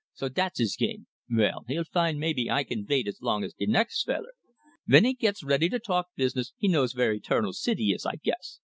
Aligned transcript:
So 0.13 0.29
dat's 0.29 0.57
his 0.57 0.75
game. 0.75 1.05
Vell, 1.29 1.63
he'll 1.67 1.83
find 1.83 2.19
maybe 2.19 2.49
I 2.49 2.63
can 2.63 2.87
vait 2.87 3.05
as 3.07 3.21
long 3.21 3.43
as 3.43 3.53
de 3.53 3.67
next 3.67 4.03
feller. 4.03 4.31
Ven 4.87 5.05
he 5.05 5.13
gits 5.13 5.43
ready 5.43 5.69
to 5.69 5.77
talk 5.77 6.07
business, 6.15 6.53
he 6.57 6.67
knows 6.67 6.93
vere 6.93 7.13
Eternal 7.13 7.53
City 7.53 7.91
is, 7.91 8.03
I 8.03 8.15
guess. 8.15 8.57